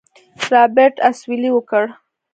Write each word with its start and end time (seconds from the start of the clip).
رابرټ 0.51 0.95
اسويلى 1.09 1.49
وکړ. 1.53 1.85